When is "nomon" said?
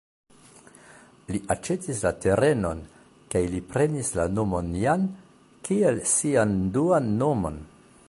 4.39-4.75, 7.25-7.67